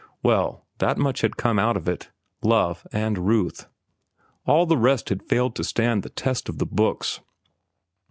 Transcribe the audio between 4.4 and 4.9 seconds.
All the